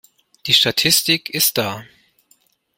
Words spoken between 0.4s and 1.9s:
Die Statistik ist da.